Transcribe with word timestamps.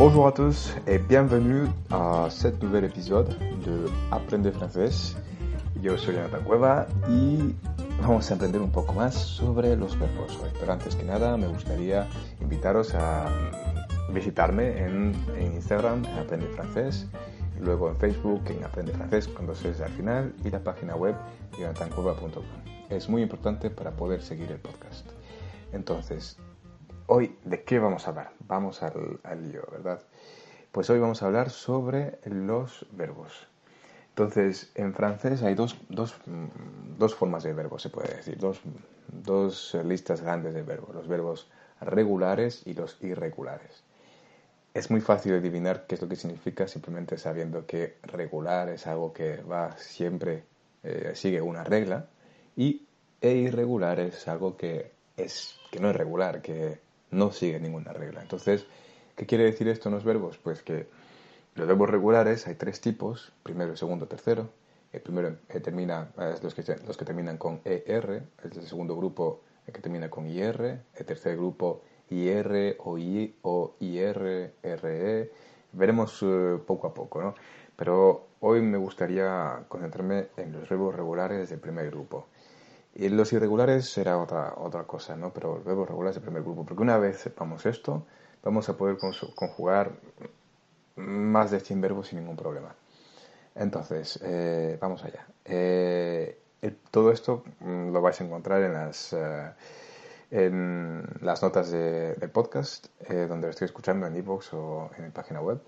Bonjour 0.00 0.26
à 0.26 0.32
tous 0.32 0.74
et 0.86 0.96
bienvenue 0.96 1.68
à 1.90 2.28
cet 2.30 2.62
nouvel 2.62 2.84
épisode 2.84 3.36
de 3.66 3.84
Aprende 4.10 4.50
francés. 4.50 5.14
Yo 5.82 5.98
soy 5.98 6.14
Jonathan 6.14 6.42
Cueva 6.42 6.86
y 7.10 7.54
vamos 8.00 8.30
a 8.30 8.34
aprender 8.34 8.62
un 8.62 8.72
poco 8.72 8.94
más 8.94 9.14
sobre 9.14 9.76
los 9.76 9.98
verbos 9.98 10.38
hoy. 10.42 10.48
Pero 10.58 10.72
antes 10.72 10.96
que 10.96 11.04
nada 11.04 11.36
me 11.36 11.48
gustaría 11.48 12.08
invitaros 12.40 12.94
a 12.94 13.26
visitarme 14.10 14.70
en, 14.78 15.14
en 15.36 15.52
Instagram, 15.56 16.02
en 16.06 16.18
Aprende 16.18 16.46
Francés, 16.46 17.06
luego 17.60 17.90
en 17.90 17.96
Facebook, 17.98 18.40
en 18.46 18.64
Aprende 18.64 18.92
Francés, 18.92 19.28
cuando 19.28 19.52
estés 19.52 19.82
al 19.82 19.92
final, 19.92 20.32
y 20.42 20.48
la 20.48 20.60
página 20.60 20.96
web 20.96 21.14
jonathancueva.com. 21.58 22.44
Es 22.88 23.10
muy 23.10 23.20
importante 23.20 23.68
para 23.68 23.90
poder 23.90 24.22
seguir 24.22 24.50
el 24.50 24.60
podcast. 24.60 25.06
Entonces, 25.74 26.38
hoy, 27.12 27.36
¿de 27.44 27.64
qué 27.64 27.80
vamos 27.80 28.06
a 28.06 28.10
hablar? 28.10 28.32
Vamos 28.46 28.82
al, 28.84 29.18
lío, 29.42 29.66
¿verdad? 29.70 30.00
Pues 30.70 30.88
hoy 30.90 31.00
vamos 31.00 31.22
a 31.22 31.26
hablar 31.26 31.50
sobre 31.50 32.20
los 32.24 32.86
verbos. 32.92 33.48
Entonces, 34.10 34.70
en 34.76 34.94
francés 34.94 35.42
hay 35.42 35.56
dos, 35.56 35.76
dos, 35.88 36.14
dos 36.98 37.14
formas 37.16 37.42
de 37.42 37.52
verbos, 37.52 37.82
se 37.82 37.90
puede 37.90 38.14
decir, 38.14 38.38
dos, 38.38 38.60
dos 39.08 39.76
listas 39.84 40.20
grandes 40.20 40.54
de 40.54 40.62
verbos, 40.62 40.94
los 40.94 41.08
verbos 41.08 41.50
regulares 41.80 42.62
y 42.64 42.74
los 42.74 42.96
irregulares. 43.02 43.82
Es 44.72 44.88
muy 44.88 45.00
fácil 45.00 45.34
adivinar 45.34 45.86
qué 45.88 45.96
es 45.96 46.02
lo 46.02 46.08
que 46.08 46.14
significa 46.14 46.68
simplemente 46.68 47.18
sabiendo 47.18 47.66
que 47.66 47.96
regular 48.04 48.68
es 48.68 48.86
algo 48.86 49.12
que 49.12 49.42
va 49.42 49.76
siempre, 49.78 50.44
eh, 50.84 51.10
sigue 51.14 51.40
una 51.40 51.64
regla, 51.64 52.06
y 52.54 52.86
e 53.20 53.32
irregular 53.32 53.98
es 53.98 54.28
algo 54.28 54.56
que, 54.56 54.92
es, 55.16 55.56
que 55.72 55.80
no 55.80 55.90
es 55.90 55.96
regular, 55.96 56.40
que 56.40 56.78
no 57.10 57.32
sigue 57.32 57.60
ninguna 57.60 57.92
regla. 57.92 58.22
Entonces, 58.22 58.66
¿qué 59.16 59.26
quiere 59.26 59.44
decir 59.44 59.68
esto 59.68 59.88
en 59.88 59.94
los 59.94 60.04
verbos? 60.04 60.38
Pues 60.38 60.62
que 60.62 60.86
los 61.54 61.66
verbos 61.66 61.90
regulares 61.90 62.46
hay 62.46 62.54
tres 62.54 62.80
tipos, 62.80 63.32
primero, 63.42 63.76
segundo, 63.76 64.06
tercero. 64.06 64.50
El 64.92 65.00
primero 65.00 65.36
eh, 65.48 65.60
termina, 65.60 66.10
es 66.34 66.42
los, 66.42 66.54
que, 66.54 66.62
los 66.86 66.96
que 66.96 67.04
terminan 67.04 67.38
con 67.38 67.60
ER, 67.64 68.22
el 68.42 68.52
segundo 68.66 68.96
grupo 68.96 69.40
el 69.66 69.72
que 69.72 69.80
termina 69.80 70.10
con 70.10 70.26
IR, 70.26 70.80
el 70.94 71.06
tercer 71.06 71.36
grupo 71.36 71.82
IR 72.10 72.76
o, 72.80 72.98
I, 72.98 73.36
o 73.42 73.74
IR, 73.78 74.52
RE. 74.62 75.30
Veremos 75.72 76.22
uh, 76.22 76.60
poco 76.66 76.88
a 76.88 76.94
poco, 76.94 77.22
¿no? 77.22 77.34
Pero 77.76 78.26
hoy 78.40 78.60
me 78.60 78.78
gustaría 78.78 79.64
concentrarme 79.68 80.28
en 80.36 80.52
los 80.52 80.68
verbos 80.68 80.94
regulares 80.94 81.48
del 81.50 81.60
primer 81.60 81.90
grupo. 81.90 82.26
Y 82.94 83.08
los 83.08 83.32
irregulares 83.32 83.88
será 83.88 84.18
otra, 84.18 84.54
otra 84.56 84.84
cosa, 84.84 85.16
¿no? 85.16 85.32
Pero 85.32 85.56
los 85.56 85.64
verbos 85.64 85.88
regulares 85.88 86.16
del 86.16 86.24
primer 86.24 86.42
grupo. 86.42 86.64
Porque 86.64 86.82
una 86.82 86.98
vez 86.98 87.18
sepamos 87.20 87.66
esto, 87.66 88.04
vamos 88.42 88.68
a 88.68 88.76
poder 88.76 88.98
conjugar 89.34 89.92
más 90.96 91.50
de 91.50 91.60
100 91.60 91.80
verbos 91.80 92.08
sin 92.08 92.20
ningún 92.20 92.36
problema. 92.36 92.74
Entonces, 93.54 94.18
eh, 94.22 94.78
vamos 94.80 95.04
allá. 95.04 95.26
Eh, 95.44 96.38
el, 96.62 96.76
todo 96.90 97.10
esto 97.12 97.44
mm, 97.60 97.90
lo 97.92 98.00
vais 98.00 98.20
a 98.20 98.24
encontrar 98.24 98.62
en 98.62 98.74
las, 98.74 99.12
uh, 99.12 99.52
en 100.30 101.04
las 101.20 101.42
notas 101.42 101.70
de, 101.70 102.14
del 102.14 102.30
podcast, 102.30 102.86
eh, 103.08 103.26
donde 103.28 103.46
lo 103.48 103.50
estoy 103.50 103.66
escuchando 103.66 104.06
en 104.06 104.16
iVoox 104.16 104.54
o 104.54 104.90
en 104.96 105.04
mi 105.04 105.10
página 105.10 105.40
web. 105.40 105.60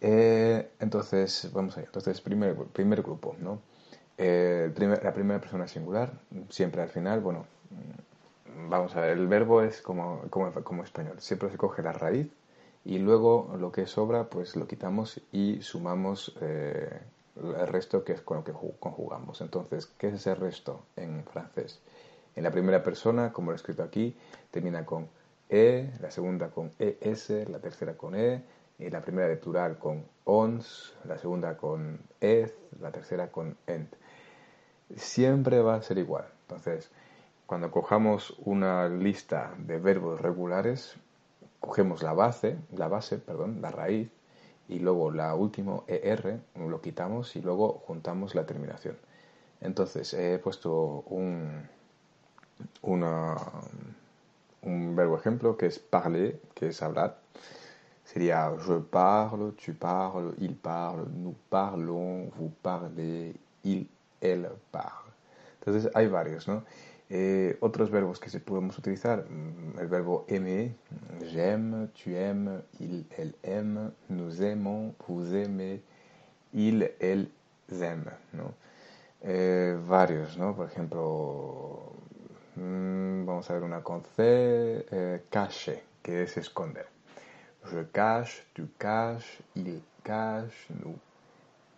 entonces, 0.00 1.50
vamos 1.52 1.76
allá. 1.76 1.86
Entonces, 1.86 2.20
primer, 2.20 2.54
primer 2.72 3.02
grupo, 3.02 3.36
¿no? 3.38 3.60
Primer, 4.20 5.02
la 5.02 5.14
primera 5.14 5.40
persona 5.40 5.66
singular, 5.66 6.12
siempre 6.50 6.82
al 6.82 6.90
final, 6.90 7.20
bueno, 7.20 7.46
mm, 7.70 8.68
vamos 8.68 8.94
a 8.94 9.00
ver, 9.00 9.10
el 9.12 9.26
verbo 9.26 9.62
es 9.62 9.80
como, 9.80 10.20
como, 10.28 10.84
español, 10.84 11.18
siempre 11.20 11.48
se 11.50 11.56
coge 11.56 11.82
la 11.82 11.92
raíz 11.92 12.28
y 12.84 12.98
luego 12.98 13.56
lo 13.58 13.72
que 13.72 13.86
sobra 13.86 14.24
pues 14.24 14.56
lo 14.56 14.66
quitamos 14.66 15.22
y 15.32 15.62
sumamos 15.62 16.36
eh, 16.42 17.00
el 17.36 17.66
resto 17.66 18.04
que 18.04 18.12
es 18.12 18.20
con 18.20 18.36
lo 18.36 18.44
que 18.44 18.52
conjugamos. 18.78 19.40
Entonces, 19.40 19.86
¿qué 19.96 20.08
es 20.08 20.14
ese 20.14 20.34
resto 20.34 20.82
en 20.96 21.24
francés? 21.24 21.80
En 22.36 22.44
la 22.44 22.50
primera 22.50 22.82
persona, 22.82 23.32
como 23.32 23.50
lo 23.50 23.54
he 23.54 23.56
escrito 23.56 23.82
aquí, 23.82 24.14
termina 24.50 24.84
con 24.84 25.08
E, 25.48 25.90
la 26.00 26.10
segunda 26.10 26.50
con 26.50 26.70
ES, 26.78 27.48
la 27.48 27.58
tercera 27.58 27.94
con 27.94 28.14
E, 28.14 28.42
y 28.80 28.88
la 28.88 29.02
primera 29.02 29.28
de 29.28 29.36
plural 29.36 29.78
con 29.78 30.04
ons, 30.24 30.94
la 31.04 31.18
segunda 31.18 31.56
con 31.56 32.00
eth, 32.20 32.54
la 32.80 32.90
tercera 32.90 33.30
con 33.30 33.56
ent. 33.66 33.94
Siempre 34.96 35.60
va 35.60 35.76
a 35.76 35.82
ser 35.82 35.98
igual. 35.98 36.26
Entonces, 36.42 36.90
cuando 37.46 37.70
cojamos 37.70 38.34
una 38.44 38.88
lista 38.88 39.54
de 39.58 39.78
verbos 39.78 40.20
regulares, 40.20 40.96
cogemos 41.60 42.02
la 42.02 42.12
base, 42.12 42.58
la 42.72 42.88
base, 42.88 43.18
perdón, 43.18 43.60
la 43.60 43.70
raíz, 43.70 44.08
y 44.68 44.78
luego 44.78 45.10
la 45.10 45.34
última 45.34 45.80
ER 45.88 46.40
lo 46.54 46.80
quitamos 46.80 47.34
y 47.34 47.42
luego 47.42 47.82
juntamos 47.86 48.34
la 48.34 48.46
terminación. 48.46 48.96
Entonces 49.60 50.14
he 50.14 50.38
puesto 50.38 51.04
un, 51.08 51.68
una, 52.82 53.36
un 54.62 54.94
verbo 54.94 55.16
ejemplo 55.16 55.56
que 55.56 55.66
es 55.66 55.78
parler, 55.78 56.40
que 56.54 56.68
es 56.68 56.82
hablar. 56.82 57.18
Sería 58.04 58.52
je 58.58 58.80
parle, 58.80 59.52
tu 59.52 59.74
parles, 59.74 60.34
il 60.38 60.54
parle, 60.54 61.06
nous 61.14 61.36
parlons, 61.48 62.30
vous 62.36 62.52
parlez, 62.62 63.34
il, 63.62 63.88
elle. 64.20 64.50
Entonces 65.70 65.92
hay 65.94 66.08
varios, 66.08 66.48
¿no? 66.48 66.64
Eh, 67.10 67.56
otros 67.60 67.92
verbos 67.92 68.18
que 68.18 68.28
se 68.28 68.40
podemos 68.40 68.76
utilizar, 68.76 69.24
mm, 69.28 69.78
el 69.78 69.86
verbo 69.86 70.26
aimer, 70.28 70.72
j'aime, 71.32 71.88
tu 71.92 72.10
aimes, 72.10 72.62
il, 72.80 73.06
elle 73.16 73.34
aime, 73.44 73.92
nous 74.08 74.42
aimons, 74.42 74.94
vous 75.06 75.32
aimez, 75.32 75.80
il, 76.52 76.90
elle 76.98 77.28
aime, 77.68 78.10
¿no? 78.32 78.54
Eh, 79.22 79.76
varios, 79.86 80.36
¿no? 80.38 80.56
Por 80.56 80.66
ejemplo, 80.66 81.92
mmm, 82.56 83.24
vamos 83.24 83.48
a 83.48 83.54
ver 83.54 83.62
una 83.62 83.82
con 83.82 84.02
C, 84.02 84.86
eh, 84.90 85.22
cache, 85.30 85.84
que 86.02 86.22
es 86.22 86.36
esconder. 86.36 86.86
Je 87.70 87.84
cache, 87.92 88.44
tu 88.54 88.70
caches, 88.76 89.38
il 89.54 89.82
cache, 90.02 90.66
nous 90.82 90.98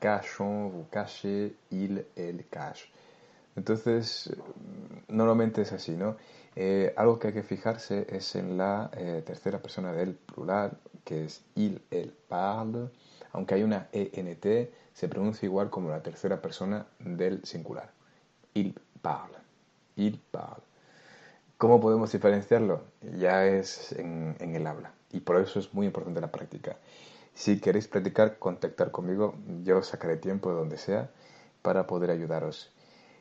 cachons, 0.00 0.68
vous 0.68 0.86
cachez, 0.90 1.54
il, 1.70 2.04
elle 2.16 2.44
cache. 2.50 2.90
Entonces, 3.56 4.34
normalmente 5.08 5.62
es 5.62 5.72
así, 5.72 5.92
¿no? 5.92 6.16
Eh, 6.54 6.92
algo 6.96 7.18
que 7.18 7.28
hay 7.28 7.34
que 7.34 7.42
fijarse 7.42 8.06
es 8.10 8.34
en 8.34 8.58
la 8.58 8.90
eh, 8.94 9.22
tercera 9.24 9.60
persona 9.60 9.92
del 9.92 10.14
plural, 10.14 10.78
que 11.04 11.24
es 11.24 11.42
il, 11.54 11.82
el, 11.90 12.12
parle. 12.12 12.90
Aunque 13.32 13.54
hay 13.54 13.62
una 13.62 13.88
ENT, 13.92 14.70
se 14.92 15.08
pronuncia 15.08 15.46
igual 15.46 15.70
como 15.70 15.90
la 15.90 16.02
tercera 16.02 16.40
persona 16.40 16.86
del 16.98 17.44
singular. 17.44 17.90
Il 18.54 18.74
parle. 19.00 19.38
Il 19.96 20.20
parle. 20.30 20.64
¿Cómo 21.56 21.80
podemos 21.80 22.12
diferenciarlo? 22.12 22.82
Ya 23.18 23.46
es 23.46 23.92
en, 23.92 24.36
en 24.40 24.56
el 24.56 24.66
habla. 24.66 24.92
Y 25.12 25.20
por 25.20 25.36
eso 25.40 25.58
es 25.60 25.72
muy 25.72 25.86
importante 25.86 26.20
la 26.20 26.32
práctica. 26.32 26.76
Si 27.34 27.60
queréis 27.60 27.88
practicar, 27.88 28.38
contactar 28.38 28.90
conmigo. 28.90 29.34
Yo 29.62 29.82
sacaré 29.82 30.16
tiempo 30.16 30.50
de 30.50 30.56
donde 30.56 30.76
sea 30.76 31.10
para 31.62 31.86
poder 31.86 32.10
ayudaros. 32.10 32.72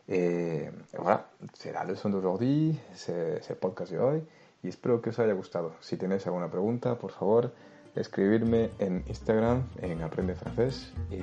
Et 0.08 0.70
voilà, 0.98 1.30
c'est 1.54 1.72
la 1.72 1.84
leçon 1.84 2.10
d'aujourd'hui, 2.10 2.78
c'est 2.94 3.42
el 3.50 3.56
podcast 3.56 3.92
de 3.92 4.00
hoy 4.00 4.24
y 4.64 4.68
espero 4.68 5.02
que 5.02 5.10
os 5.10 5.20
haya 5.20 5.34
gustado. 5.34 5.74
Si 5.80 5.98
tenéis 5.98 6.26
alguna 6.28 6.50
pregunta, 6.50 6.96
por 6.96 7.12
favor, 7.12 7.52
escribirme 7.96 8.72
en 8.80 9.04
Instagram, 9.08 9.64
en 9.82 10.02
Aprende 10.02 10.36
Francés. 10.36 10.92
Y 11.10 11.20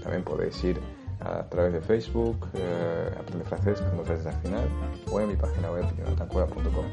también 0.00 0.24
podéis 0.24 0.62
ir 0.64 0.80
a 1.20 1.48
través 1.48 1.72
de 1.72 1.80
Facebook, 1.80 2.48
eh, 2.54 3.10
Aprende 3.18 3.44
Francés 3.44 3.80
con 3.80 3.98
dos 3.98 4.08
veces 4.08 4.26
al 4.26 4.40
final, 4.42 4.68
o 5.10 5.20
en 5.20 5.28
mi 5.28 5.36
página 5.36 5.70
web, 5.70 5.84
jonathancueva.com. 5.96 6.86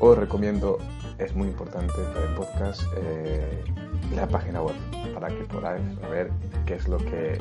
Os 0.00 0.18
recomiendo, 0.18 0.78
es 1.18 1.34
muy 1.34 1.48
importante 1.48 1.92
para 2.14 2.30
el 2.30 2.34
podcast, 2.34 2.82
eh, 2.96 3.64
la 4.14 4.26
página 4.26 4.62
web 4.62 4.76
para 5.12 5.28
que 5.28 5.44
podáis 5.44 5.82
saber 6.00 6.30
qué 6.66 6.74
es 6.74 6.88
lo 6.88 6.98
que, 6.98 7.36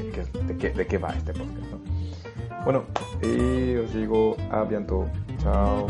de, 0.48 0.58
qué, 0.58 0.70
de, 0.72 0.88
qué, 0.88 0.98
va 0.98 1.10
este 1.10 1.34
podcast. 1.34 1.83
Bueno, 2.64 2.86
y 3.22 3.76
os 3.76 3.94
digo 3.94 4.38
a. 4.50 5.08
Chao. 5.42 5.86